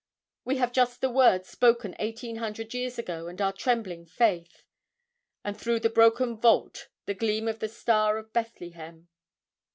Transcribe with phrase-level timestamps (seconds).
[0.45, 4.63] We have just the word spoken eighteen hundred years ago, and our trembling faith.
[5.43, 9.09] And through the broken vault the gleam of the Star of Bethlehem.